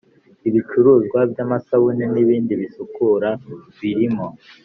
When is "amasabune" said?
1.45-2.03